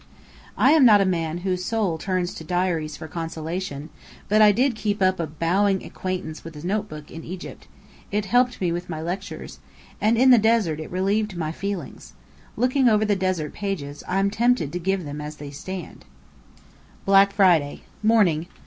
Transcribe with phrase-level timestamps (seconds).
[0.57, 3.91] I am not a man whose soul turns to diaries for consolation;
[4.29, 7.67] but I did keep up a bowing acquaintance with a notebook in Egypt
[8.11, 9.59] it helped me with my lectures
[10.01, 12.13] and in the desert it relieved my feelings.
[12.57, 16.03] Looking over the desert pages, I'm tempted to give them as they stand:
[17.05, 18.47] Black Friday: Morning.